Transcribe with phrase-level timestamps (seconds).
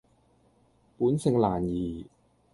[0.97, 2.07] 本性難移